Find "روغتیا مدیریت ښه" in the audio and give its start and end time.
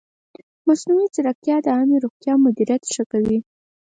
2.03-3.03